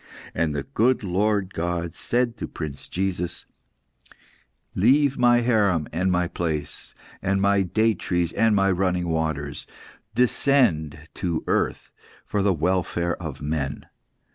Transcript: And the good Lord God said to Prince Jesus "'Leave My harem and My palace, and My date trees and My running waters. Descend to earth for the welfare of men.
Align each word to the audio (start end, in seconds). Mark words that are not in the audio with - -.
And 0.33 0.55
the 0.55 0.63
good 0.63 1.03
Lord 1.03 1.53
God 1.53 1.93
said 1.93 2.35
to 2.37 2.47
Prince 2.47 2.87
Jesus 2.87 3.45
"'Leave 4.73 5.19
My 5.19 5.41
harem 5.41 5.87
and 5.93 6.11
My 6.11 6.27
palace, 6.27 6.95
and 7.21 7.39
My 7.39 7.61
date 7.61 7.99
trees 7.99 8.33
and 8.33 8.55
My 8.55 8.71
running 8.71 9.09
waters. 9.09 9.67
Descend 10.15 11.07
to 11.13 11.43
earth 11.45 11.91
for 12.25 12.41
the 12.41 12.51
welfare 12.51 13.15
of 13.21 13.43
men. 13.43 13.85